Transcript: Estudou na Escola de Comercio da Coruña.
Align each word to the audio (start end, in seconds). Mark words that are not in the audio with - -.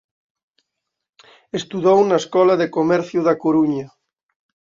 Estudou 1.59 1.99
na 2.05 2.17
Escola 2.23 2.53
de 2.61 2.67
Comercio 2.77 3.19
da 3.27 3.39
Coruña. 3.43 3.87